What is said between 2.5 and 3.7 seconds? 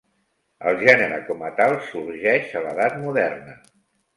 a l'Edat Moderna.